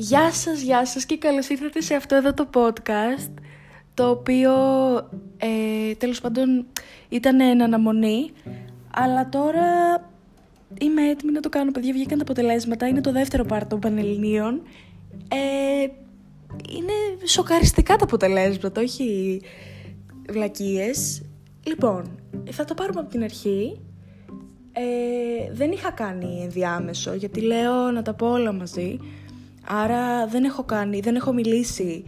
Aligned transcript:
Γεια 0.00 0.32
σας, 0.32 0.60
γεια 0.60 0.86
σας 0.86 1.04
και 1.06 1.18
καλώς 1.18 1.48
ήρθατε 1.48 1.80
σε 1.80 1.94
αυτό 1.94 2.14
εδώ 2.14 2.34
το 2.34 2.48
podcast 2.54 3.32
το 3.94 4.08
οποίο 4.08 4.52
ε, 5.36 5.94
τέλος 5.98 6.20
πάντων 6.20 6.66
ήταν 7.08 7.40
εν 7.40 7.62
αναμονή 7.62 8.30
αλλά 8.90 9.28
τώρα 9.28 9.64
είμαι 10.80 11.08
έτοιμη 11.08 11.32
να 11.32 11.40
το 11.40 11.48
κάνω 11.48 11.70
παιδιά. 11.70 11.92
Βγήκαν 11.92 12.18
τα 12.18 12.22
αποτελέσματα. 12.22 12.88
Είναι 12.88 13.00
το 13.00 13.12
δεύτερο 13.12 13.44
πάρτο 13.44 13.68
των 13.68 13.80
Πανελληνίων. 13.80 14.62
Ε, 15.28 15.86
είναι 16.68 17.26
σοκαριστικά 17.26 17.96
τα 17.96 18.04
αποτελέσματα 18.04 18.80
όχι 18.80 19.40
βλακίες. 20.30 21.22
Λοιπόν 21.62 22.18
θα 22.50 22.64
το 22.64 22.74
πάρουμε 22.74 23.00
από 23.00 23.10
την 23.10 23.22
αρχή. 23.22 23.80
Ε, 24.72 25.52
δεν 25.52 25.72
είχα 25.72 25.90
κάνει 25.90 26.40
ενδιάμεσο 26.42 27.14
γιατί 27.14 27.40
λέω 27.40 27.90
να 27.90 28.02
τα 28.02 28.14
πω 28.14 28.30
όλα 28.30 28.52
μαζί 28.52 28.98
Άρα 29.66 30.26
δεν 30.26 30.44
έχω 30.44 30.62
κάνει, 30.62 31.00
δεν 31.00 31.14
έχω 31.14 31.32
μιλήσει 31.32 32.04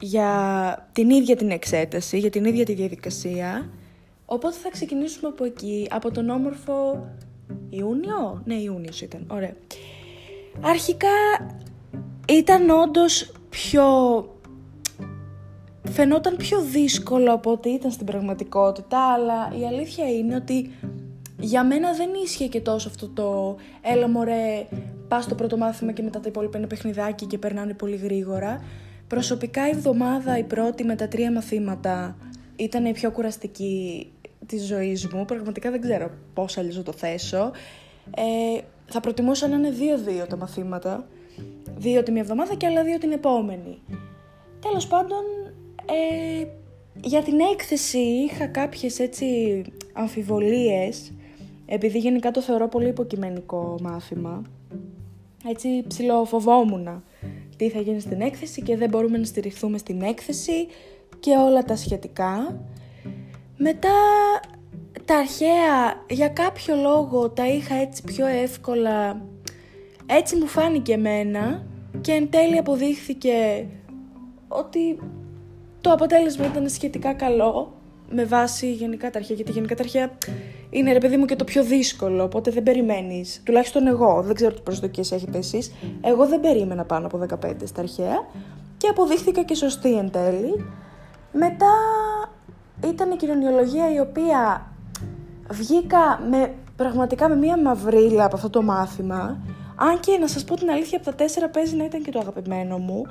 για 0.00 0.88
την 0.92 1.10
ίδια 1.10 1.36
την 1.36 1.50
εξέταση, 1.50 2.18
για 2.18 2.30
την 2.30 2.44
ίδια 2.44 2.64
τη 2.64 2.74
διαδικασία. 2.74 3.70
Οπότε 4.26 4.56
θα 4.56 4.70
ξεκινήσουμε 4.70 5.28
από 5.28 5.44
εκεί, 5.44 5.86
από 5.90 6.10
τον 6.10 6.28
όμορφο 6.28 7.06
Ιούνιο. 7.70 8.42
Ναι, 8.44 8.54
Ιούνιος 8.54 9.00
ήταν, 9.00 9.24
ωραία. 9.30 9.54
Αρχικά 10.60 11.08
ήταν 12.28 12.70
όντως 12.70 13.32
πιο... 13.48 13.84
Φαινόταν 15.90 16.36
πιο 16.36 16.60
δύσκολο 16.60 17.32
από 17.32 17.50
ό,τι 17.50 17.70
ήταν 17.70 17.90
στην 17.90 18.06
πραγματικότητα, 18.06 19.12
αλλά 19.12 19.52
η 19.60 19.66
αλήθεια 19.66 20.10
είναι 20.10 20.34
ότι 20.34 20.70
για 21.40 21.64
μένα 21.64 21.92
δεν 21.92 22.08
ίσχυε 22.24 22.46
και 22.46 22.60
τόσο 22.60 22.88
αυτό 22.88 23.08
το 23.08 23.56
«έλα 23.80 24.08
μωρέ, 24.08 24.66
πας 25.08 25.24
στο 25.24 25.34
πρώτο 25.34 25.56
μάθημα 25.56 25.92
και 25.92 26.02
μετά 26.02 26.20
τα 26.20 26.28
υπόλοιπα 26.28 26.58
είναι 26.58 26.66
παιχνιδάκι 26.66 27.26
και 27.26 27.38
περνάνε 27.38 27.74
πολύ 27.74 27.96
γρήγορα». 27.96 28.62
Προσωπικά 29.08 29.66
η 29.66 29.70
εβδομάδα 29.70 30.38
η 30.38 30.42
πρώτη 30.44 30.84
με 30.84 30.94
τα 30.94 31.08
τρία 31.08 31.32
μαθήματα 31.32 32.16
ήταν 32.56 32.84
η 32.84 32.92
πιο 32.92 33.10
κουραστική 33.10 34.06
της 34.46 34.66
ζωής 34.66 35.08
μου. 35.08 35.24
Πραγματικά 35.24 35.70
δεν 35.70 35.80
ξέρω 35.80 36.10
πώς 36.34 36.58
αλλιώς 36.58 36.82
το 36.82 36.92
θέσω. 36.92 37.50
Ε, 38.16 38.60
θα 38.86 39.00
προτιμούσα 39.00 39.48
να 39.48 39.56
είναι 39.56 39.70
δύο-δύο 39.70 40.26
τα 40.26 40.36
μαθήματα. 40.36 41.06
Δύο 41.78 42.02
τη 42.02 42.10
μία 42.10 42.20
εβδομάδα 42.20 42.54
και 42.54 42.66
άλλα 42.66 42.82
δύο 42.82 42.98
την 42.98 43.12
επόμενη. 43.12 43.78
Τέλος 44.60 44.86
πάντων, 44.86 45.22
ε, 45.86 46.46
για 47.00 47.22
την 47.22 47.40
έκθεση 47.52 47.98
είχα 47.98 48.46
κάποιες 48.46 48.98
έτσι 48.98 49.26
αμφιβολίες 49.92 51.12
επειδή 51.66 51.98
γενικά 51.98 52.30
το 52.30 52.40
θεωρώ 52.40 52.68
πολύ 52.68 52.88
υποκειμενικό 52.88 53.78
μάθημα, 53.82 54.42
έτσι 55.46 55.84
ψιλοφοβόμουν 55.88 57.02
τι 57.56 57.70
θα 57.70 57.80
γίνει 57.80 58.00
στην 58.00 58.20
έκθεση 58.20 58.62
και 58.62 58.76
δεν 58.76 58.88
μπορούμε 58.88 59.18
να 59.18 59.24
στηριχθούμε 59.24 59.78
στην 59.78 60.02
έκθεση 60.02 60.66
και 61.20 61.36
όλα 61.36 61.64
τα 61.64 61.76
σχετικά. 61.76 62.60
Μετά 63.56 63.88
τα 65.04 65.16
αρχαία 65.16 66.04
για 66.08 66.28
κάποιο 66.28 66.74
λόγο 66.76 67.30
τα 67.30 67.46
είχα 67.46 67.74
έτσι 67.74 68.02
πιο 68.02 68.26
εύκολα, 68.26 69.22
έτσι 70.06 70.36
μου 70.36 70.46
φάνηκε 70.46 70.92
εμένα 70.92 71.66
και 72.00 72.12
εν 72.12 72.30
τέλει 72.30 72.58
αποδείχθηκε 72.58 73.66
ότι 74.48 74.98
το 75.80 75.92
αποτέλεσμα 75.92 76.46
ήταν 76.46 76.68
σχετικά 76.68 77.12
καλό 77.12 77.77
με 78.10 78.24
βάση 78.24 78.72
γενικά 78.72 79.10
τα 79.10 79.18
αρχαία, 79.18 79.36
γιατί 79.36 79.52
γενικά 79.52 79.74
τα 79.74 79.82
αρχαία 79.82 80.10
είναι 80.70 80.92
ρε 80.92 80.98
παιδί 80.98 81.16
μου 81.16 81.24
και 81.24 81.36
το 81.36 81.44
πιο 81.44 81.64
δύσκολο, 81.64 82.22
οπότε 82.22 82.50
δεν 82.50 82.62
περιμένεις. 82.62 83.42
Τουλάχιστον 83.44 83.86
εγώ, 83.86 84.22
δεν 84.22 84.34
ξέρω 84.34 84.54
τι 84.54 84.60
προσδοκίες 84.60 85.12
έχετε 85.12 85.38
εσείς. 85.38 85.72
Εγώ 86.00 86.26
δεν 86.26 86.40
περίμενα 86.40 86.84
πάνω 86.84 87.06
από 87.06 87.26
15 87.46 87.54
στα 87.64 87.80
αρχαία 87.80 88.26
και 88.76 88.88
αποδείχθηκα 88.88 89.42
και 89.42 89.54
σωστή 89.54 89.96
εν 89.96 90.10
τέλει. 90.10 90.64
Μετά 91.32 91.72
ήταν 92.86 93.10
η 93.10 93.16
κοινωνιολογία 93.16 93.92
η 93.94 94.00
οποία 94.00 94.66
βγήκα 95.50 96.20
με, 96.30 96.54
πραγματικά 96.76 97.28
με 97.28 97.36
μία 97.36 97.62
μαυρίλα 97.62 98.24
από 98.24 98.36
αυτό 98.36 98.50
το 98.50 98.62
μάθημα. 98.62 99.38
Αν 99.76 100.00
και 100.00 100.18
να 100.20 100.26
σας 100.26 100.44
πω 100.44 100.54
την 100.54 100.70
αλήθεια, 100.70 100.96
από 100.96 101.10
τα 101.10 101.14
τέσσερα 101.14 101.48
παίζει 101.48 101.76
να 101.76 101.84
ήταν 101.84 102.02
και 102.02 102.10
το 102.10 102.18
αγαπημένο 102.18 102.78
μου. 102.78 103.02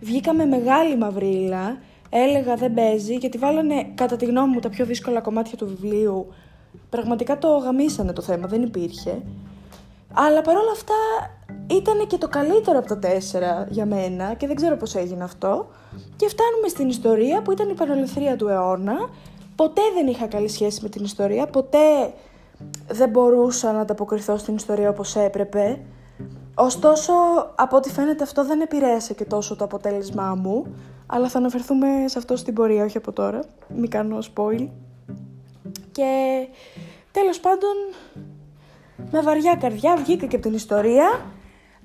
Βγήκα 0.00 0.34
με 0.34 0.44
μεγάλη 0.44 0.96
μαυρίλα, 0.96 1.78
έλεγα 2.10 2.54
δεν 2.54 2.74
παίζει, 2.74 3.14
γιατί 3.14 3.38
βάλανε 3.38 3.86
κατά 3.94 4.16
τη 4.16 4.24
γνώμη 4.24 4.52
μου 4.52 4.60
τα 4.60 4.68
πιο 4.68 4.84
δύσκολα 4.84 5.20
κομμάτια 5.20 5.56
του 5.56 5.66
βιβλίου 5.66 6.26
Πραγματικά 6.90 7.38
το 7.38 7.48
γαμίσανε 7.48 8.12
το 8.12 8.22
θέμα, 8.22 8.46
δεν 8.46 8.62
υπήρχε. 8.62 9.22
Αλλά 10.12 10.42
παρόλα 10.42 10.70
αυτά 10.72 10.94
ήταν 11.66 12.06
και 12.06 12.18
το 12.18 12.28
καλύτερο 12.28 12.78
από 12.78 12.88
τα 12.88 12.98
τέσσερα 12.98 13.66
για 13.70 13.86
μένα 13.86 14.34
και 14.34 14.46
δεν 14.46 14.56
ξέρω 14.56 14.76
πώς 14.76 14.94
έγινε 14.94 15.24
αυτό. 15.24 15.66
Και 16.16 16.28
φτάνουμε 16.28 16.68
στην 16.68 16.88
ιστορία 16.88 17.42
που 17.42 17.52
ήταν 17.52 17.68
η 17.68 17.74
πανολευθερία 17.74 18.36
του 18.36 18.48
αιώνα. 18.48 19.08
Ποτέ 19.56 19.80
δεν 19.94 20.06
είχα 20.06 20.26
καλή 20.26 20.48
σχέση 20.48 20.82
με 20.82 20.88
την 20.88 21.04
ιστορία, 21.04 21.46
ποτέ 21.46 22.12
δεν 22.88 23.08
μπορούσα 23.08 23.72
να 23.72 23.80
ανταποκριθώ 23.80 24.36
στην 24.36 24.54
ιστορία 24.54 24.88
όπως 24.88 25.16
έπρεπε. 25.16 25.80
Ωστόσο, 26.54 27.12
από 27.54 27.76
ό,τι 27.76 27.90
φαίνεται 27.90 28.22
αυτό 28.22 28.44
δεν 28.44 28.60
επηρέασε 28.60 29.14
και 29.14 29.24
τόσο 29.24 29.56
το 29.56 29.64
αποτέλεσμά 29.64 30.34
μου, 30.34 30.66
αλλά 31.06 31.28
θα 31.28 31.38
αναφερθούμε 31.38 31.86
σε 32.06 32.18
αυτό 32.18 32.36
στην 32.36 32.54
πορεία, 32.54 32.84
όχι 32.84 32.96
από 32.96 33.12
τώρα. 33.12 33.40
Μην 33.76 33.90
κάνω 33.90 34.18
spoil. 34.34 34.68
Και 35.92 36.46
τέλος 37.12 37.40
πάντων 37.40 37.74
με 39.10 39.20
βαριά 39.20 39.56
καρδιά 39.60 39.96
βγήκα 39.96 40.26
και 40.26 40.36
από 40.36 40.44
την 40.44 40.54
ιστορία. 40.54 41.20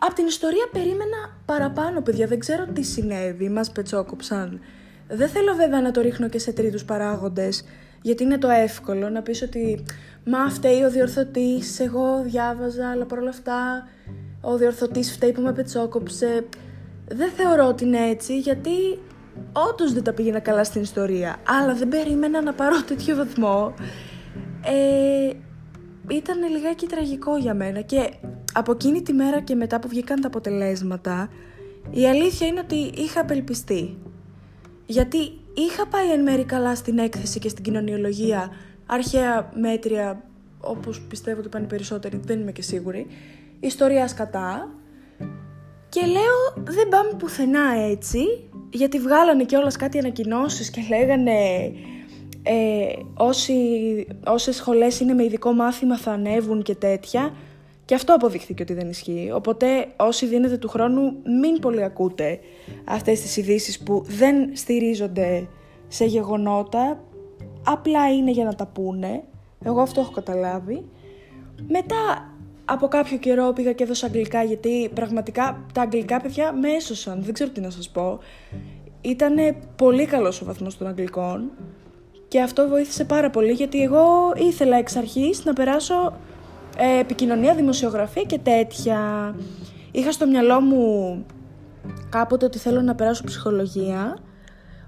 Από 0.03 0.13
την 0.13 0.25
ιστορία 0.25 0.67
περίμενα 0.71 1.37
παραπάνω 1.45 2.01
παιδιά, 2.01 2.27
δεν 2.27 2.39
ξέρω 2.39 2.65
τι 2.65 2.83
συνέβη, 2.83 3.49
μας 3.49 3.71
πετσόκοψαν. 3.71 4.59
Δεν 5.07 5.29
θέλω 5.29 5.53
βέβαια 5.53 5.81
να 5.81 5.91
το 5.91 6.01
ρίχνω 6.01 6.29
και 6.29 6.39
σε 6.39 6.51
τρίτους 6.51 6.85
παράγοντες, 6.85 7.63
γιατί 8.01 8.23
είναι 8.23 8.37
το 8.37 8.49
εύκολο 8.49 9.09
να 9.09 9.21
πεις 9.21 9.41
ότι 9.41 9.83
«Μα 10.25 10.49
φταίει 10.49 10.83
ο 10.83 10.89
διορθωτής, 10.89 11.79
εγώ 11.79 12.21
διάβαζα, 12.23 12.89
αλλά 12.89 13.05
παρόλα 13.05 13.29
αυτά 13.29 13.87
ο 14.41 14.57
διορθωτής 14.57 15.11
φταίει 15.11 15.31
που 15.31 15.41
με 15.41 15.53
πετσόκοψε». 15.53 16.45
Δεν 17.07 17.31
θεωρώ 17.31 17.67
ότι 17.67 17.83
είναι 17.83 18.09
έτσι, 18.09 18.39
γιατί 18.39 18.99
όντως 19.51 19.93
δεν 19.93 20.03
τα 20.03 20.13
πήγαινα 20.13 20.39
καλά 20.39 20.63
στην 20.63 20.81
ιστορία, 20.81 21.35
αλλά 21.47 21.73
δεν 21.73 21.87
περίμενα 21.87 22.41
να 22.41 22.53
πάρω 22.53 22.83
τέτοιο 22.83 23.15
βαθμό. 23.15 23.73
Ε, 24.63 25.33
ήταν 26.07 26.49
λιγάκι 26.49 26.87
τραγικό 26.87 27.37
για 27.37 27.53
μένα 27.53 27.81
και 27.81 28.09
από 28.53 28.71
εκείνη 28.71 29.01
τη 29.01 29.13
μέρα 29.13 29.39
και 29.39 29.55
μετά 29.55 29.79
που 29.79 29.87
βγήκαν 29.87 30.21
τα 30.21 30.27
αποτελέσματα, 30.27 31.29
η 31.91 32.07
αλήθεια 32.07 32.47
είναι 32.47 32.59
ότι 32.59 32.75
είχα 32.75 33.21
απελπιστεί. 33.21 33.97
Γιατί 34.85 35.17
είχα 35.53 35.87
πάει 35.87 36.11
εν 36.11 36.21
μέρη 36.21 36.45
καλά 36.45 36.75
στην 36.75 36.97
έκθεση 36.97 37.39
και 37.39 37.49
στην 37.49 37.63
κοινωνιολογία, 37.63 38.49
αρχαία 38.85 39.51
μέτρια, 39.55 40.23
όπως 40.59 41.01
πιστεύω 41.01 41.39
ότι 41.39 41.49
πάνε 41.49 41.65
περισσότεροι, 41.65 42.21
δεν 42.25 42.39
είμαι 42.39 42.51
και 42.51 42.61
σίγουρη, 42.61 43.07
ιστορίας 43.59 44.09
σκατά. 44.09 44.69
Και 45.89 46.01
λέω 46.05 46.63
δεν 46.63 46.89
πάμε 46.89 47.09
πουθενά 47.17 47.71
έτσι, 47.91 48.19
γιατί 48.71 48.99
βγάλανε 48.99 49.43
και 49.43 49.55
όλας 49.55 49.75
κάτι 49.75 49.97
ανακοινώσεις 49.97 50.69
και 50.69 50.81
λέγανε 50.89 51.31
ε, 52.43 52.93
όσοι, 53.17 53.53
όσες 54.25 54.55
σχολές 54.55 54.99
είναι 54.99 55.13
με 55.13 55.23
ειδικό 55.23 55.53
μάθημα 55.53 55.97
θα 55.97 56.11
ανέβουν 56.11 56.61
και 56.61 56.75
τέτοια 56.75 57.33
και 57.85 57.95
αυτό 57.95 58.13
αποδείχθηκε 58.13 58.61
ότι 58.61 58.73
δεν 58.73 58.89
ισχύει. 58.89 59.31
Οπότε 59.33 59.87
όσοι 59.95 60.25
δίνετε 60.25 60.57
του 60.57 60.67
χρόνου 60.67 61.01
μην 61.41 61.59
πολύ 61.61 61.83
ακούτε 61.83 62.39
αυτές 62.85 63.21
τις 63.21 63.37
ειδήσεις 63.37 63.79
που 63.79 64.03
δεν 64.07 64.55
στηρίζονται 64.55 65.47
σε 65.87 66.05
γεγονότα, 66.05 67.03
απλά 67.63 68.13
είναι 68.13 68.31
για 68.31 68.45
να 68.45 68.55
τα 68.55 68.65
πούνε. 68.65 69.23
Εγώ 69.63 69.81
αυτό 69.81 70.01
έχω 70.01 70.11
καταλάβει. 70.11 70.85
Μετά 71.67 72.30
από 72.73 72.87
κάποιο 72.87 73.17
καιρό 73.17 73.51
πήγα 73.53 73.71
και 73.73 73.83
έδωσα 73.83 74.05
αγγλικά 74.05 74.43
γιατί 74.43 74.91
πραγματικά 74.93 75.65
τα 75.73 75.81
αγγλικά 75.81 76.21
παιδιά 76.21 76.53
με 76.53 76.69
έσωσαν, 76.69 77.23
δεν 77.23 77.33
ξέρω 77.33 77.49
τι 77.49 77.61
να 77.61 77.69
σας 77.69 77.89
πω. 77.89 78.19
Ήταν 79.01 79.35
πολύ 79.75 80.05
καλός 80.05 80.41
ο 80.41 80.45
βαθμός 80.45 80.77
των 80.77 80.87
αγγλικών 80.87 81.51
και 82.27 82.41
αυτό 82.41 82.67
βοήθησε 82.67 83.05
πάρα 83.05 83.29
πολύ 83.29 83.51
γιατί 83.51 83.81
εγώ 83.81 84.33
ήθελα 84.35 84.77
εξ 84.77 84.95
αρχής 84.95 85.45
να 85.45 85.53
περάσω 85.53 86.13
ε, 86.77 86.99
επικοινωνία, 86.99 87.55
δημοσιογραφία 87.55 88.23
και 88.23 88.37
τέτοια. 88.37 88.99
Είχα 89.91 90.11
στο 90.11 90.27
μυαλό 90.27 90.61
μου 90.61 91.25
κάποτε 92.09 92.45
ότι 92.45 92.57
θέλω 92.57 92.81
να 92.81 92.95
περάσω 92.95 93.23
ψυχολογία. 93.23 94.17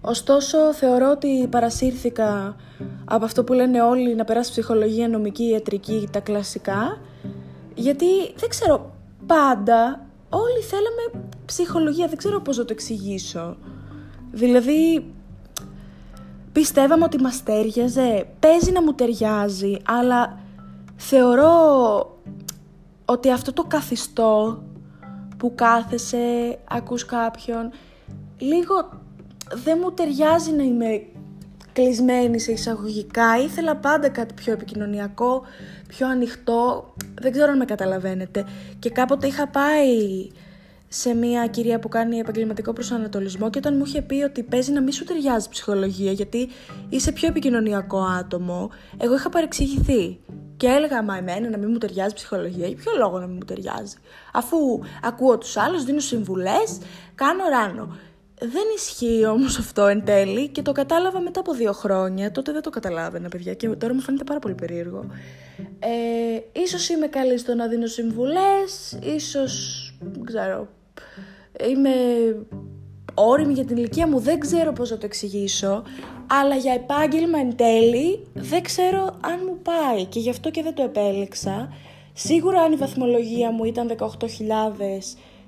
Ωστόσο 0.02 0.74
θεωρώ 0.74 1.12
ότι 1.12 1.48
παρασύρθηκα 1.48 2.56
από 3.06 3.26
αυτό 3.26 3.44
που 3.44 3.54
λένε 3.54 3.82
όλοι 3.82 4.16
να 4.16 4.24
περάσεις 4.24 4.52
ψυχολογία, 4.52 5.08
νομική, 5.08 5.44
ιατρική, 5.44 6.08
τα 6.12 6.20
κλασικά 6.20 6.98
γιατί 7.76 8.34
δεν 8.36 8.50
ξέρω, 8.50 8.92
πάντα 9.26 10.06
όλοι 10.30 10.62
θέλαμε 10.62 11.28
ψυχολογία, 11.46 12.08
δεν 12.08 12.18
ξέρω 12.18 12.42
πώς 12.42 12.58
να 12.58 12.66
το 12.66 12.74
εξηγήσω. 12.74 13.58
Δηλαδή, 14.32 15.14
πιστεύαμε 16.52 17.04
ότι 17.04 17.22
μας 17.22 17.44
τέριαζε, 17.44 18.28
παίζει 18.40 18.72
να 18.72 18.82
μου 18.84 18.94
ταιριάζει, 18.94 19.78
αλλά 19.86 20.38
θεωρώ 20.96 21.58
ότι 23.06 23.32
αυτό 23.32 23.54
το 23.54 23.64
καθιστό 23.64 24.64
που 25.38 25.56
κάθεσαι, 25.56 26.58
ακούς 26.70 27.06
κάποιον. 27.06 27.72
Λίγο 28.38 28.90
δεν 29.54 29.78
μου 29.82 29.92
ταιριάζει 29.92 30.52
να 30.52 30.64
είμαι 30.64 31.06
κλεισμένη 31.74 32.40
σε 32.40 32.52
εισαγωγικά. 32.52 33.38
Ήθελα 33.44 33.76
πάντα 33.76 34.10
κάτι 34.10 34.34
πιο 34.34 34.54
επικοινωνιακό, 34.54 35.44
πιο 35.88 36.08
ανοιχτό. 36.08 36.94
Δεν 37.22 37.32
ξέρω 37.32 37.52
αν 37.52 37.58
με 37.58 37.66
καταλαβαίνετε. 37.66 38.46
Και 38.80 38.90
κάποτε 38.90 39.28
είχα 39.28 39.48
πάει 39.48 40.30
σε 40.88 41.14
μια 41.14 41.48
κυρία 41.48 41.80
που 41.80 41.90
κάνει 41.90 42.18
επαγγελματικό 42.18 42.74
προσανατολισμό 42.74 43.50
και 43.50 43.58
όταν 43.58 43.78
μου 43.78 43.84
είχε 43.86 44.02
πει 44.02 44.16
ότι 44.16 44.44
παίζει 44.44 44.72
να 44.72 44.82
μην 44.82 44.92
σου 44.92 45.04
ταιριάζει 45.04 45.50
ψυχολογία 45.50 46.12
γιατί 46.12 46.50
είσαι 46.90 47.12
πιο 47.12 47.28
επικοινωνιακό 47.28 48.00
άτομο, 48.20 48.70
εγώ 48.98 49.16
είχα 49.16 49.30
παρεξηγηθεί. 49.30 50.20
Και 50.58 50.68
έλεγα, 50.68 51.04
μα 51.04 51.18
εμένα 51.18 51.50
να 51.50 51.58
μην 51.58 51.70
μου 51.72 51.78
ταιριάζει 51.78 52.14
ψυχολογία, 52.14 52.68
για 52.68 52.78
ποιο 52.78 52.92
λόγο 52.98 53.20
να 53.20 53.26
μην 53.26 53.36
μου 53.36 53.46
ταιριάζει; 53.46 53.96
Αφού 54.34 54.58
ακούω 55.04 55.38
τους 55.38 55.58
άλλους, 55.58 55.84
δίνω 55.84 56.00
συμβουλές, 56.00 56.78
κάνω 57.16 57.44
ράνο. 57.50 57.96
Δεν 58.52 58.64
ισχύει 58.76 59.26
όμως 59.26 59.58
αυτό 59.58 59.86
εν 59.86 60.06
τέλει 60.06 60.48
και 60.48 60.62
το 60.62 60.72
κατάλαβα 60.72 61.20
μετά 61.20 61.40
από 61.40 61.54
δύο 61.54 61.72
χρόνια. 61.72 62.32
Τότε 62.32 62.52
δεν 62.52 62.62
το 62.62 62.70
καταλάβαινα, 62.70 63.30
παιδιά, 63.30 63.54
και 63.54 63.68
τώρα 63.68 63.94
μου 63.94 64.00
φαίνεται 64.00 64.24
πάρα 64.24 64.40
πολύ 64.40 64.54
περίεργο. 64.54 65.06
Ε, 65.80 66.60
ίσως 66.62 66.90
είμαι 66.90 67.08
καλή 67.08 67.38
στο 67.38 67.56
να 67.56 67.68
δίνω 67.68 67.86
συμβουλές, 67.86 68.98
ίσως, 69.02 69.94
δεν 70.00 70.26
ξέρω, 70.26 70.68
είμαι 71.70 71.90
όρημη 73.14 73.54
για 73.54 73.66
την 73.66 73.78
ηλικία 73.78 74.08
μου, 74.08 74.20
δεν 74.20 74.40
ξέρω 74.40 74.74
πώς 74.74 74.90
να 74.90 74.98
το 74.98 75.06
εξηγήσω, 75.06 75.84
αλλά 76.28 76.56
για 76.56 76.74
επάγγελμα 76.74 77.40
εν 77.40 77.56
τέλει 77.56 78.28
δεν 78.34 78.62
ξέρω 78.62 79.04
αν 79.22 79.40
μου 79.46 79.58
πάει 79.62 80.06
και 80.06 80.20
γι' 80.20 80.30
αυτό 80.30 80.52
και 80.52 80.64
δεν 80.64 80.74
το 80.74 80.84
επέλεξα. 80.84 81.74
Σίγουρα 82.14 82.62
αν 82.62 82.72
η 82.72 82.76
βαθμολογία 82.76 83.52
μου 83.52 83.64
ήταν 83.64 83.96
18.000, 83.98 84.08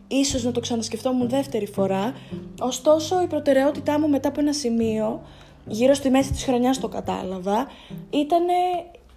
ίσως 0.07 0.43
να 0.43 0.51
το 0.51 0.59
ξανασκεφτόμουν 0.59 1.29
δεύτερη 1.29 1.67
φορά, 1.67 2.13
ωστόσο 2.59 3.21
η 3.21 3.27
προτεραιότητά 3.27 3.99
μου 3.99 4.09
μετά 4.09 4.27
από 4.27 4.39
ένα 4.39 4.53
σημείο, 4.53 5.21
γύρω 5.67 5.93
στη 5.93 6.09
μέση 6.09 6.31
της 6.31 6.43
χρονιάς 6.43 6.79
το 6.79 6.87
κατάλαβα, 6.87 7.67
ήταν 8.09 8.45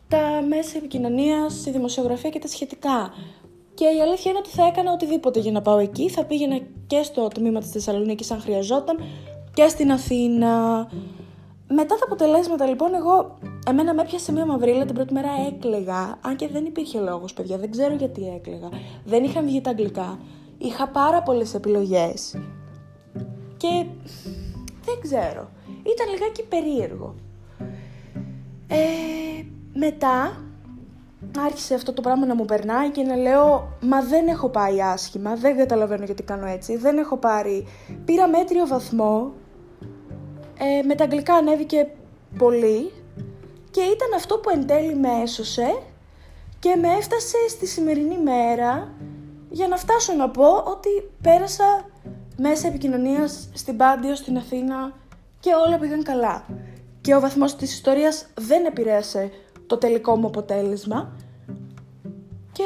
τα 0.09 0.43
μέσα 0.49 0.77
επικοινωνίας, 0.77 1.67
η 1.67 1.71
δημοσιογραφία 1.71 2.31
και 2.31 2.39
τα 2.39 2.49
σχετικά. 2.49 3.13
Και 3.75 3.85
η 3.85 4.01
αλήθεια 4.01 4.31
είναι 4.31 4.39
ότι 4.39 4.51
θα 4.51 4.67
έκανα 4.67 4.93
οτιδήποτε 4.93 5.41
για 5.41 5.53
να 5.53 5.63
πάω 5.63 5.79
εκεί. 5.79 6.09
Θα 6.09 6.25
πήγαινα 6.25 6.61
και 6.87 7.03
στο 7.03 7.29
τμήμα 7.29 7.61
της 7.61 7.71
Θεσσαλονίκης 7.71 8.31
αν 8.31 8.41
χρειαζόταν 8.41 8.99
και 9.55 9.69
στην 9.69 9.93
Αθήνα. 9.93 10.87
Μετά 11.69 11.95
τα 11.95 12.05
αποτελέσματα 12.05 12.67
λοιπόν 12.67 12.95
εγώ, 12.95 13.39
εμένα 13.69 13.95
με 13.95 14.03
έπιασε 14.03 14.33
μία 14.33 14.47
μαυρίλα 14.47 14.85
την 14.85 14.95
πρώτη 14.95 15.13
μέρα 15.13 15.29
έκλεγα, 15.47 16.19
αν 16.21 16.37
και 16.37 16.49
δεν 16.49 16.65
υπήρχε 16.65 16.99
λόγος 16.99 17.33
παιδιά, 17.33 17.59
δεν 17.59 17.71
ξέρω 17.71 17.95
γιατί 17.95 18.33
έκλεγα. 18.35 18.69
Δεν 19.05 19.25
είχαν 19.25 19.45
βγει 19.45 19.61
τα 19.61 19.71
αγγλικά. 19.71 20.19
Είχα 20.59 20.89
πάρα 20.89 21.23
πολλές 21.23 21.55
επιλογές 21.55 22.37
και 23.57 23.85
δεν 24.85 25.01
ξέρω. 25.03 25.51
Ήταν 25.83 26.09
λιγάκι 26.13 26.43
περίεργο. 26.43 27.15
Ε, 28.69 29.45
μετά 29.73 30.43
άρχισε 31.39 31.75
αυτό 31.75 31.93
το 31.93 32.03
πράγμα 32.03 32.27
να 32.27 32.35
μου 32.35 32.45
περνάει 32.45 32.91
και 32.91 33.03
να 33.03 33.17
λέω 33.17 33.69
«Μα 33.81 34.03
δεν 34.03 34.29
έχω 34.29 34.49
πάει 34.49 34.83
άσχημα, 34.83 35.35
δεν 35.35 35.57
καταλαβαίνω 35.57 36.05
γιατί 36.05 36.23
κάνω 36.23 36.47
έτσι, 36.47 36.77
δεν 36.77 36.99
έχω 36.99 37.17
πάρει...» 37.17 37.67
Πήρα 38.05 38.29
μέτριο 38.29 38.67
βαθμό, 38.67 39.33
ε, 40.59 40.83
με 40.83 40.95
τα 40.95 41.05
αγγλικά 41.05 41.35
ανέβηκε 41.35 41.89
πολύ 42.39 42.93
και 43.71 43.81
ήταν 43.81 44.09
αυτό 44.17 44.39
που 44.39 44.51
εν 44.51 44.67
τέλει 44.67 44.95
με 44.95 45.09
έσωσε 45.23 45.79
και 46.59 46.77
με 46.81 46.89
έφτασε 46.89 47.37
στη 47.49 47.67
σημερινή 47.67 48.19
μέρα 48.19 48.93
για 49.59 49.69
να 49.69 49.77
φτάσω 49.77 50.15
να 50.15 50.31
πω 50.31 50.57
ότι 50.57 50.89
πέρασα 51.23 51.65
μέσα 52.37 52.69
επικοινωνίας 52.69 53.49
στην 53.53 53.77
Πάντιο, 53.77 54.15
στην 54.15 54.37
Αθήνα 54.37 54.93
και 55.41 55.51
όλα 55.67 55.79
πήγαν 55.79 56.03
καλά. 56.03 56.45
Και 57.01 57.15
ο 57.15 57.21
βαθμός 57.21 57.57
της 57.57 57.73
ιστορίας 57.73 58.27
δεν 58.35 58.65
επηρέασε 58.65 59.31
το 59.67 59.77
τελικό 59.77 60.17
μου 60.17 60.27
αποτέλεσμα. 60.27 61.13
Και 62.53 62.65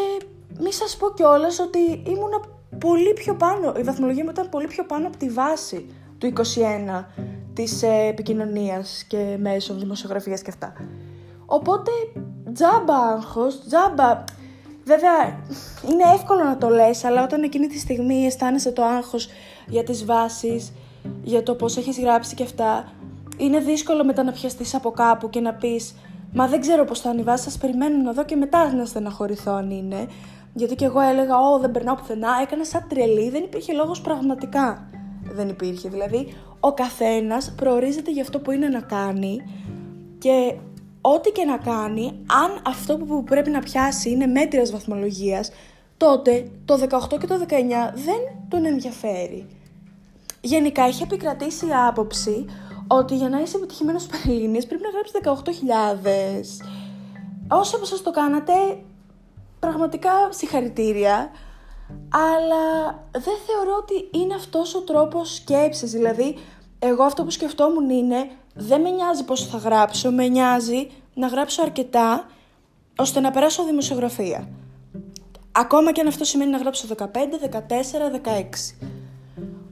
μη 0.61 0.73
σας 0.73 0.97
πω 0.97 1.11
κιόλας 1.11 1.59
ότι 1.59 1.79
ήμουνα 2.06 2.41
πολύ 2.79 3.12
πιο 3.12 3.35
πάνω, 3.35 3.75
η 3.79 3.83
βαθμολογία 3.83 4.25
μου 4.25 4.31
ήταν 4.31 4.49
πολύ 4.49 4.67
πιο 4.67 4.85
πάνω 4.85 5.06
από 5.06 5.17
τη 5.17 5.29
βάση 5.29 5.87
του 6.19 6.27
21 6.27 7.05
της 7.53 7.83
ε, 7.83 8.06
επικοινωνίας 8.09 9.05
και 9.05 9.37
μέσω 9.41 9.75
δημοσιογραφίας 9.75 10.43
και 10.43 10.50
αυτά. 10.50 10.73
Οπότε 11.47 11.91
τζάμπα 12.53 12.97
άγχος, 12.97 13.61
τζάμπα... 13.67 14.25
Βέβαια 14.84 15.44
είναι 15.90 16.14
εύκολο 16.14 16.44
να 16.44 16.56
το 16.56 16.69
λες, 16.69 17.05
αλλά 17.05 17.23
όταν 17.23 17.43
εκείνη 17.43 17.67
τη 17.67 17.79
στιγμή 17.79 18.26
αισθάνεσαι 18.26 18.73
το 18.73 18.84
άγχος 18.84 19.29
για 19.67 19.84
τις 19.84 20.05
βάσεις, 20.05 20.73
για 21.23 21.43
το 21.43 21.55
πώς 21.55 21.76
έχεις 21.76 21.99
γράψει 21.99 22.34
και 22.34 22.43
αυτά, 22.43 22.93
είναι 23.37 23.58
δύσκολο 23.58 24.05
μετά 24.05 24.23
να 24.23 24.32
πιαστείς 24.32 24.75
από 24.75 24.90
κάπου 24.90 25.31
και 25.31 25.40
να 25.40 25.55
πεις 25.55 25.94
Μα 26.34 26.46
δεν 26.46 26.61
ξέρω 26.61 26.84
πώς 26.84 27.00
θα 27.00 27.11
ανεβάσει, 27.11 27.44
σας 27.44 27.58
περιμένω 27.58 28.02
να 28.02 28.12
δω 28.12 28.25
και 28.25 28.37
μετά 28.37 28.75
να 28.75 28.84
στεναχωρηθώ 28.84 29.52
αν 29.52 29.70
είναι. 29.70 30.06
Γιατί 30.55 30.75
και 30.75 30.85
εγώ 30.85 31.00
έλεγα, 31.00 31.37
Ω, 31.38 31.58
δεν 31.58 31.70
περνάω 31.70 31.94
πουθενά. 31.94 32.28
Έκανα 32.43 32.64
σαν 32.64 32.85
τρελή, 32.88 33.31
δεν 33.31 33.43
υπήρχε 33.43 33.73
λόγος 33.73 34.00
πραγματικά. 34.00 34.90
Δεν 35.23 35.49
υπήρχε. 35.49 35.88
Δηλαδή, 35.88 36.35
ο 36.61 36.73
καθένας 36.73 37.52
προορίζεται 37.56 38.11
για 38.11 38.23
αυτό 38.23 38.38
που 38.40 38.50
είναι 38.50 38.69
να 38.69 38.81
κάνει 38.81 39.43
και 40.19 40.55
ό,τι 41.02 41.31
και 41.31 41.44
να 41.44 41.56
κάνει, 41.56 42.06
αν 42.44 42.62
αυτό 42.66 42.96
που 42.96 43.25
πρέπει 43.25 43.50
να 43.50 43.58
πιάσει 43.58 44.10
είναι 44.10 44.26
μέτρια 44.26 44.64
βαθμολογίας, 44.72 45.50
τότε 45.96 46.50
το 46.64 46.75
18 46.75 47.19
και 47.19 47.26
το 47.26 47.34
19 47.49 47.93
δεν 47.94 48.20
τον 48.49 48.64
ενδιαφέρει. 48.64 49.46
Γενικά 50.40 50.82
έχει 50.82 51.02
επικρατήσει 51.02 51.66
η 51.66 51.75
άποψη 51.88 52.46
ότι 52.87 53.16
για 53.16 53.28
να 53.28 53.40
είσαι 53.40 53.56
επιτυχημένος 53.56 54.06
Πανελλήνιες 54.06 54.66
πρέπει 54.66 54.82
να 54.82 54.88
γράψεις 54.88 55.14
18.000. 56.58 56.66
Όσοι 57.49 57.75
από 57.75 57.84
σας 57.84 58.02
το 58.02 58.10
κάνατε, 58.10 58.52
πραγματικά 59.58 60.10
συγχαρητήρια, 60.31 61.31
αλλά 62.10 62.94
δεν 63.12 63.34
θεωρώ 63.46 63.76
ότι 63.81 64.19
είναι 64.19 64.34
αυτός 64.34 64.75
ο 64.75 64.81
τρόπος 64.81 65.34
σκέψης, 65.34 65.90
δηλαδή 65.90 66.37
εγώ 66.78 67.02
αυτό 67.02 67.25
που 67.25 67.31
σκεφτόμουν 67.31 67.90
είναι 67.90 68.31
δεν 68.54 68.81
με 68.81 68.90
νοιάζει 68.90 69.25
πώς 69.25 69.46
θα 69.46 69.58
γράψω, 69.58 70.10
με 70.10 70.28
νοιάζει 70.28 70.90
να 71.14 71.26
γράψω 71.26 71.62
αρκετά 71.62 72.26
ώστε 72.96 73.20
να 73.20 73.31
περάσω 73.31 73.64
δημοσιογραφία. 73.64 74.49
Ακόμα 75.52 75.93
και 75.93 76.00
αν 76.00 76.06
αυτό 76.06 76.25
σημαίνει 76.25 76.50
να 76.50 76.59
γράψω 76.59 76.87
15, 76.97 77.04
14, 77.04 77.59
16. 78.11 78.85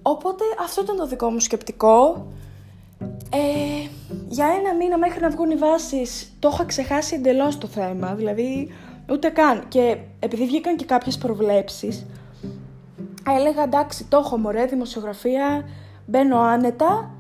Οπότε 0.03 0.45
αυτό 0.61 0.83
ήταν 0.83 0.97
το 0.97 1.07
δικό 1.07 1.31
μου 1.31 1.41
σκεπτικό. 1.41 2.27
Ε, 3.33 3.89
για 4.29 4.47
ένα 4.47 4.75
μήνα 4.75 4.99
μέχρι 4.99 5.21
να 5.21 5.31
βγουν 5.31 5.51
οι 5.51 5.55
βάσεις 5.55 6.33
το 6.39 6.51
είχα 6.53 6.65
ξεχάσει 6.65 7.15
εντελώς 7.15 7.59
το 7.59 7.67
θέμα. 7.67 8.15
Δηλαδή, 8.15 8.69
ούτε 9.11 9.29
καν. 9.29 9.69
Και 9.69 9.99
επειδή 10.19 10.45
βγήκαν 10.47 10.77
και 10.77 10.85
κάποιες 10.85 11.19
προβλέψεις, 11.19 12.07
έλεγα 13.37 13.63
εντάξει, 13.63 14.05
το 14.05 14.17
έχω 14.17 14.39
μωρέ, 14.39 14.65
δημοσιογραφία, 14.65 15.69
μπαίνω 16.07 16.39
άνετα 16.39 17.11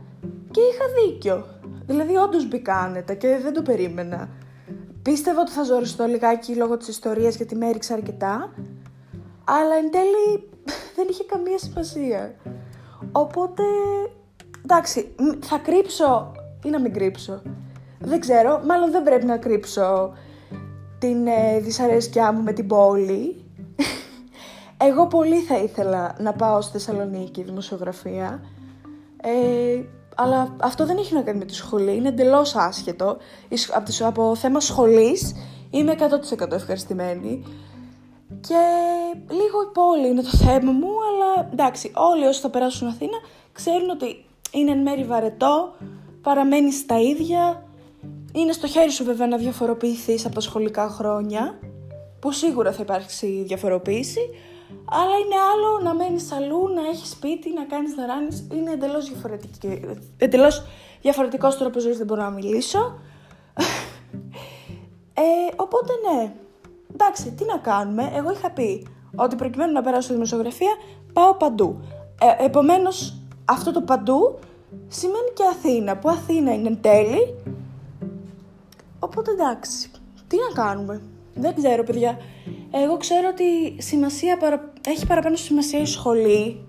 και 0.50 0.60
είχα 0.60 0.84
δίκιο. 1.04 1.44
Δηλαδή, 1.86 2.16
όντως 2.16 2.48
μπήκα 2.48 2.74
άνετα 2.74 3.14
και 3.14 3.38
δεν 3.42 3.52
το 3.52 3.62
περίμενα. 3.62 4.28
Πίστευα 5.02 5.40
ότι 5.40 5.50
θα 5.50 5.62
ζοριστώ 5.62 6.04
λιγάκι 6.04 6.54
λόγω 6.54 6.76
της 6.76 6.88
ιστορίας 6.88 7.36
γιατί 7.36 7.56
με 7.56 7.68
έριξα 7.68 7.94
αρκετά, 7.94 8.54
αλλά 9.44 9.74
εν 9.74 9.90
τέλει 9.90 10.48
δεν 10.96 11.06
είχε 11.10 11.24
καμία 11.24 11.58
σημασία. 11.58 12.34
Οπότε 13.12 13.62
εντάξει, 14.62 15.14
θα 15.40 15.58
κρύψω 15.58 16.32
ή 16.64 16.70
να 16.70 16.80
μην 16.80 16.92
κρύψω. 16.92 17.42
Δεν 17.98 18.20
ξέρω, 18.20 18.62
μάλλον 18.66 18.90
δεν 18.90 19.02
πρέπει 19.02 19.26
να 19.26 19.36
κρύψω 19.36 20.12
την 20.98 21.26
ε, 21.26 21.60
δυσαρέσκειά 21.60 22.32
μου 22.32 22.42
με 22.42 22.52
την 22.52 22.66
πόλη. 22.66 23.44
Εγώ 24.88 25.06
πολύ 25.06 25.40
θα 25.40 25.58
ήθελα 25.58 26.16
να 26.18 26.32
πάω 26.32 26.60
στη 26.60 26.72
Θεσσαλονίκη 26.72 27.42
δημοσιογραφία. 27.42 28.42
Ε, 29.22 29.82
αλλά 30.16 30.56
αυτό 30.60 30.86
δεν 30.86 30.96
έχει 30.96 31.14
να 31.14 31.22
κάνει 31.22 31.38
με 31.38 31.44
τη 31.44 31.54
σχολή, 31.54 31.96
είναι 31.96 32.08
εντελώς 32.08 32.54
άσχετο. 32.56 33.16
Από, 33.72 34.06
από 34.06 34.34
θέμα 34.34 34.60
σχολής 34.60 35.34
είμαι 35.70 35.94
100% 36.40 36.52
ευχαριστημένη. 36.52 37.44
Και 38.40 38.62
λίγο 39.30 39.62
η 39.62 39.72
πόλη 39.72 40.08
είναι 40.08 40.22
το 40.22 40.36
θέμα 40.36 40.72
μου, 40.72 40.88
αλλά 40.88 41.48
εντάξει, 41.52 41.90
όλοι 41.94 42.26
όσοι 42.26 42.40
θα 42.40 42.50
περάσουν 42.50 42.88
Αθήνα 42.88 43.18
ξέρουν 43.52 43.90
ότι 43.90 44.24
είναι 44.52 44.70
εν 44.70 44.78
μέρη 44.78 45.04
βαρετό, 45.04 45.74
παραμένει 46.22 46.72
στα 46.72 47.00
ίδια. 47.00 47.64
Είναι 48.32 48.52
στο 48.52 48.66
χέρι 48.66 48.90
σου 48.90 49.04
βέβαια 49.04 49.26
να 49.26 49.36
διαφοροποιηθείς 49.36 50.24
από 50.24 50.34
τα 50.34 50.40
σχολικά 50.40 50.88
χρόνια, 50.88 51.58
που 52.20 52.32
σίγουρα 52.32 52.72
θα 52.72 52.82
υπάρξει 52.82 53.42
διαφοροποίηση, 53.46 54.20
αλλά 54.84 55.16
είναι 55.24 55.38
άλλο 55.52 55.80
να 55.82 55.94
μένεις 55.94 56.32
αλλού, 56.32 56.68
να 56.74 56.88
έχεις 56.88 57.10
σπίτι, 57.10 57.52
να 57.52 57.64
κάνεις 57.64 57.96
να 57.96 58.06
ράνεις, 58.06 58.46
είναι 58.52 58.70
εντελώς, 58.70 59.08
διαφορετική, 59.08 59.80
εντελώς 60.16 60.64
διαφορετικός 61.00 61.56
τρόπος 61.58 61.82
ζωής, 61.82 61.96
δεν 61.96 62.06
μπορώ 62.06 62.22
να 62.22 62.30
μιλήσω. 62.30 62.98
ε, 65.14 65.22
οπότε 65.56 65.92
ναι, 65.92 66.32
εντάξει, 66.92 67.32
τι 67.32 67.44
να 67.44 67.58
κάνουμε, 67.58 68.10
εγώ 68.14 68.30
είχα 68.30 68.50
πει 68.50 68.86
ότι 69.16 69.36
προκειμένου 69.36 69.72
να 69.72 69.82
περάσω 69.82 70.12
δημοσιογραφία 70.12 70.72
πάω 71.12 71.34
παντού. 71.34 71.80
Ε, 72.20 72.44
επομένως, 72.44 73.16
αυτό 73.44 73.72
το 73.72 73.80
παντού 73.82 74.38
σημαίνει 74.88 75.30
και 75.34 75.42
Αθήνα, 75.50 75.96
που 75.96 76.08
Αθήνα 76.08 76.54
είναι 76.54 76.68
εν 76.68 76.80
τέλει. 76.80 77.34
Οπότε 78.98 79.30
εντάξει, 79.30 79.90
τι 80.26 80.36
να 80.36 80.62
κάνουμε. 80.62 81.02
Δεν 81.34 81.54
ξέρω, 81.54 81.82
παιδιά. 81.82 82.18
Εγώ 82.70 82.96
ξέρω 82.96 83.28
ότι 83.30 83.82
σημασία 83.82 84.38
έχει 84.86 85.06
παραπάνω 85.06 85.36
σημασία 85.36 85.80
η 85.80 85.86
σχολή 85.86 86.64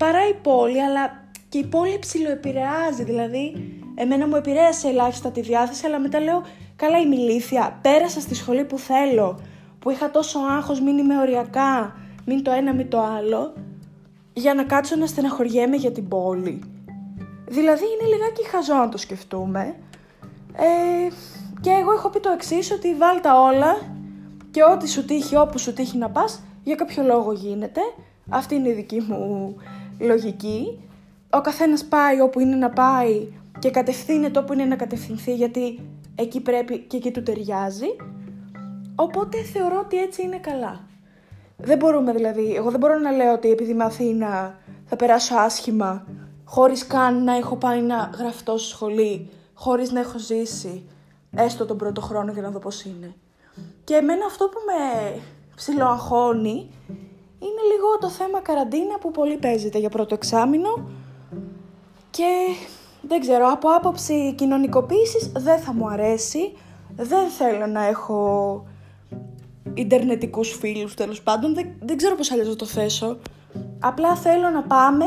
παρά 0.00 0.28
η 0.28 0.34
πόλη, 0.42 0.82
αλλά 0.82 1.24
και 1.48 1.58
η 1.58 1.66
πόλη 1.66 1.98
ψηλοεπηρεάζει. 1.98 3.04
Δηλαδή, 3.04 3.52
εμένα 3.94 4.26
μου 4.26 4.36
επηρέασε 4.36 4.88
ελάχιστα 4.88 5.30
τη 5.30 5.40
διάθεση, 5.40 5.86
αλλά 5.86 5.98
μετά 5.98 6.20
λέω, 6.20 6.42
καλά 6.76 6.98
η 7.00 7.06
μιλήθεια, 7.06 7.78
πέρασα 7.82 8.20
στη 8.20 8.34
σχολή 8.34 8.64
που 8.64 8.78
θέλω, 8.78 9.40
που 9.78 9.90
είχα 9.90 10.10
τόσο 10.10 10.38
άγχος, 10.38 10.80
μην 10.80 10.98
είμαι 10.98 11.18
οριακά, 11.18 11.96
μην 12.24 12.42
το 12.42 12.50
ένα, 12.50 12.74
μην 12.74 12.88
το 12.88 13.00
άλλο, 13.00 13.54
για 14.32 14.54
να 14.54 14.64
κάτσω 14.64 14.96
να 14.96 15.06
στεναχωριέμαι 15.06 15.76
για 15.76 15.92
την 15.92 16.08
πόλη. 16.08 16.62
Δηλαδή 17.46 17.84
είναι 17.84 18.14
λιγάκι 18.14 18.46
χαζό 18.48 18.74
να 18.74 18.88
το 18.88 18.98
σκεφτούμε. 18.98 19.74
Ε, 20.56 21.08
και 21.60 21.70
εγώ 21.70 21.92
έχω 21.92 22.08
πει 22.08 22.20
το 22.20 22.30
εξής 22.30 22.70
ότι 22.70 22.94
βάλτα 22.94 23.40
όλα 23.40 23.76
και 24.50 24.62
ό,τι 24.64 24.88
σου 24.88 25.04
τύχει 25.04 25.36
όπου 25.36 25.58
σου 25.58 25.72
τύχει 25.72 25.98
να 25.98 26.10
πας, 26.10 26.42
για 26.62 26.74
κάποιο 26.74 27.02
λόγο 27.02 27.32
γίνεται. 27.32 27.80
Αυτή 28.28 28.54
είναι 28.54 28.68
η 28.68 28.72
δική 28.72 29.00
μου 29.00 29.56
λογική. 29.98 30.78
Ο 31.30 31.40
καθένας 31.40 31.84
πάει 31.84 32.20
όπου 32.20 32.40
είναι 32.40 32.56
να 32.56 32.70
πάει 32.70 33.32
και 33.58 33.70
κατευθύνεται 33.70 34.38
όπου 34.38 34.52
είναι 34.52 34.64
να 34.64 34.76
κατευθυνθεί 34.76 35.34
γιατί 35.34 35.80
εκεί 36.14 36.40
πρέπει 36.40 36.78
και 36.78 36.96
εκεί 36.96 37.10
του 37.10 37.22
ταιριάζει. 37.22 37.96
Οπότε 38.94 39.42
θεωρώ 39.42 39.78
ότι 39.78 39.96
έτσι 39.96 40.22
είναι 40.22 40.38
καλά. 40.38 40.80
Δεν 41.56 41.78
μπορούμε 41.78 42.12
δηλαδή, 42.12 42.54
εγώ 42.54 42.70
δεν 42.70 42.80
μπορώ 42.80 42.98
να 42.98 43.10
λέω 43.10 43.32
ότι 43.32 43.50
επειδή 43.50 43.70
είμαι 43.70 43.84
Αθήνα 43.84 44.58
θα 44.84 44.96
περάσω 44.96 45.34
άσχημα 45.34 46.06
χωρίς 46.44 46.86
καν 46.86 47.24
να 47.24 47.36
έχω 47.36 47.56
πάει 47.56 47.80
να 47.82 48.10
γραφτώ 48.18 48.56
στη 48.56 48.68
σχολή, 48.68 49.30
χωρίς 49.54 49.90
να 49.90 50.00
έχω 50.00 50.18
ζήσει 50.18 50.84
έστω 51.36 51.66
τον 51.66 51.76
πρώτο 51.76 52.00
χρόνο 52.00 52.32
για 52.32 52.42
να 52.42 52.50
δω 52.50 52.58
πώς 52.58 52.84
είναι. 52.84 53.14
Και 53.84 53.94
εμένα 53.94 54.26
αυτό 54.26 54.48
που 54.48 54.58
με 54.66 55.20
ψιλοαγχώνει 55.54 56.70
είναι 57.38 57.62
λίγο 57.72 57.98
το 58.00 58.08
θέμα 58.08 58.40
καραντίνα 58.40 58.98
που 58.98 59.10
πολύ 59.10 59.36
παίζεται 59.36 59.78
για 59.78 59.88
πρώτο 59.88 60.14
εξάμεινο 60.14 60.88
και 62.10 62.54
δεν 63.02 63.20
ξέρω, 63.20 63.48
από 63.48 63.68
άποψη 63.68 64.34
κοινωνικοποίησης 64.34 65.32
δεν 65.36 65.58
θα 65.58 65.72
μου 65.72 65.88
αρέσει, 65.88 66.52
δεν 66.96 67.28
θέλω 67.28 67.66
να 67.66 67.84
έχω 67.84 68.64
ιντερνετικούς 69.74 70.56
φίλους 70.56 70.94
τέλος 70.94 71.22
πάντων, 71.22 71.54
δεν, 71.54 71.66
δεν 71.80 71.96
ξέρω 71.96 72.14
πώς 72.14 72.32
αλλιώς 72.32 72.48
να 72.48 72.56
το 72.56 72.64
θέσω. 72.64 73.18
Απλά 73.80 74.16
θέλω 74.16 74.48
να 74.48 74.62
πάμε, 74.62 75.04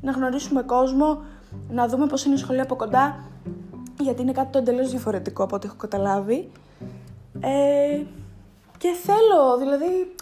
να 0.00 0.12
γνωρίσουμε 0.12 0.62
κόσμο, 0.62 1.22
να 1.70 1.88
δούμε 1.88 2.06
πώς 2.06 2.24
είναι 2.24 2.34
η 2.34 2.38
σχολή 2.38 2.60
από 2.60 2.76
κοντά, 2.76 3.25
γιατί 4.00 4.22
είναι 4.22 4.32
κάτι 4.32 4.52
το 4.52 4.58
εντελώς 4.58 4.90
διαφορετικό 4.90 5.42
από 5.42 5.56
ό,τι 5.56 5.66
έχω 5.66 5.76
καταλάβει. 5.76 6.50
Ε, 7.40 8.02
και 8.78 8.88
θέλω, 9.02 9.58
δηλαδή, 9.58 10.14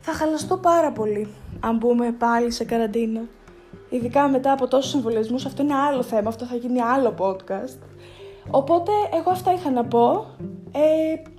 θα 0.00 0.12
χαλαστώ 0.12 0.56
πάρα 0.56 0.92
πολύ 0.92 1.28
αν 1.60 1.76
μπούμε 1.76 2.12
πάλι 2.12 2.50
σε 2.50 2.64
καραντίνα. 2.64 3.20
Ειδικά 3.90 4.28
μετά 4.28 4.52
από 4.52 4.68
τόσους 4.68 4.94
εμβολιασμούς, 4.94 5.46
αυτό 5.46 5.62
είναι 5.62 5.74
άλλο 5.74 6.02
θέμα, 6.02 6.28
αυτό 6.28 6.44
θα 6.44 6.56
γίνει 6.56 6.80
άλλο 6.80 7.14
podcast. 7.18 7.78
Οπότε, 8.50 8.90
εγώ 9.14 9.30
αυτά 9.30 9.52
είχα 9.52 9.70
να 9.70 9.84
πω. 9.84 10.26
Ε, 10.72 11.30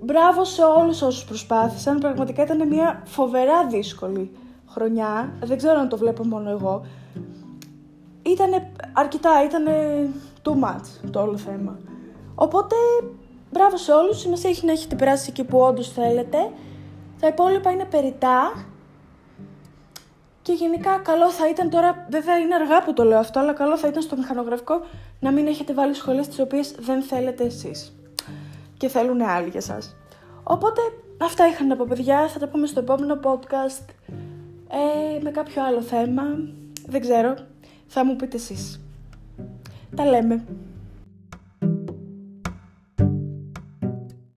μπράβο 0.00 0.44
σε 0.44 0.62
όλους 0.62 1.02
όσους 1.02 1.24
προσπάθησαν, 1.24 1.98
πραγματικά 1.98 2.42
ήταν 2.42 2.68
μια 2.68 3.02
φοβερά 3.04 3.66
δύσκολη 3.66 4.30
χρονιά, 4.68 5.32
δεν 5.42 5.56
ξέρω 5.56 5.78
αν 5.78 5.88
το 5.88 5.96
βλέπω 5.96 6.24
μόνο 6.24 6.50
εγώ. 6.50 6.86
Ήτανε 8.22 8.72
αρκετά, 8.92 9.44
ήτανε 9.44 10.08
too 10.48 10.64
much 10.64 11.10
το 11.10 11.20
όλο 11.20 11.36
θέμα. 11.36 11.78
Οπότε, 12.34 12.74
μπράβο 13.50 13.76
σε 13.76 13.92
όλους, 13.92 14.18
σημασία 14.18 14.50
έχει 14.50 14.66
να 14.66 14.72
έχετε 14.72 14.96
περάσει 14.96 15.26
εκεί 15.30 15.44
που 15.44 15.58
όντως 15.58 15.92
θέλετε. 15.92 16.38
Τα 17.20 17.26
υπόλοιπα 17.26 17.70
είναι 17.70 17.84
περιτά. 17.84 18.66
Και 20.42 20.52
γενικά 20.52 20.98
καλό 20.98 21.30
θα 21.30 21.48
ήταν 21.48 21.70
τώρα, 21.70 22.06
βέβαια 22.10 22.38
είναι 22.38 22.54
αργά 22.54 22.82
που 22.82 22.92
το 22.92 23.04
λέω 23.04 23.18
αυτό, 23.18 23.38
αλλά 23.38 23.52
καλό 23.52 23.78
θα 23.78 23.88
ήταν 23.88 24.02
στο 24.02 24.16
μηχανογραφικό 24.16 24.80
να 25.20 25.32
μην 25.32 25.46
έχετε 25.46 25.72
βάλει 25.72 25.94
σχολές 25.94 26.28
τις 26.28 26.38
οποίες 26.38 26.74
δεν 26.78 27.02
θέλετε 27.02 27.44
εσείς. 27.44 27.96
Και 28.76 28.88
θέλουν 28.88 29.22
άλλοι 29.22 29.48
για 29.48 29.60
σας. 29.60 29.96
Οπότε 30.42 30.80
αυτά 31.22 31.48
είχα 31.48 31.64
να 31.64 31.76
πω 31.76 31.84
παιδιά, 31.88 32.28
θα 32.28 32.38
τα 32.38 32.48
πούμε 32.48 32.66
στο 32.66 32.80
επόμενο 32.80 33.20
podcast 33.22 33.84
ε, 34.68 35.22
με 35.22 35.30
κάποιο 35.30 35.64
άλλο 35.64 35.82
θέμα. 35.82 36.22
Δεν 36.86 37.00
ξέρω, 37.00 37.34
θα 37.86 38.04
μου 38.04 38.16
πείτε 38.16 38.36
εσείς. 38.36 38.80
Τα 39.96 40.04
λέμε. 40.04 40.44